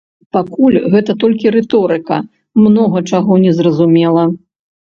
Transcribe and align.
Пакуль 0.35 0.77
гэта 0.93 1.15
толькі 1.23 1.51
рыторыка, 1.57 2.17
многа 2.63 3.05
чаго 3.15 3.41
незразумела. 3.47 4.29